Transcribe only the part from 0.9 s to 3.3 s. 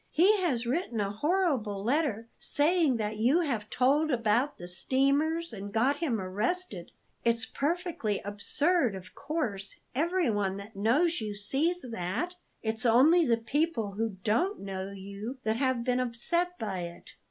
a horrible letter, saying that